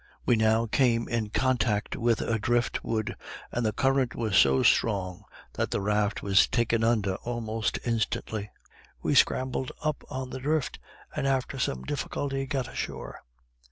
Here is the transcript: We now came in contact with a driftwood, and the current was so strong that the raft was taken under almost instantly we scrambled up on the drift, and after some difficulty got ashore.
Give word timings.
We 0.25 0.35
now 0.35 0.65
came 0.65 1.07
in 1.07 1.29
contact 1.29 1.95
with 1.95 2.21
a 2.21 2.39
driftwood, 2.39 3.15
and 3.51 3.63
the 3.63 3.71
current 3.71 4.15
was 4.15 4.35
so 4.35 4.63
strong 4.63 5.25
that 5.53 5.69
the 5.69 5.79
raft 5.79 6.23
was 6.23 6.47
taken 6.47 6.83
under 6.83 7.17
almost 7.17 7.77
instantly 7.85 8.49
we 9.03 9.13
scrambled 9.13 9.71
up 9.83 10.03
on 10.09 10.31
the 10.31 10.39
drift, 10.39 10.79
and 11.15 11.27
after 11.27 11.59
some 11.59 11.83
difficulty 11.83 12.47
got 12.47 12.67
ashore. 12.67 13.19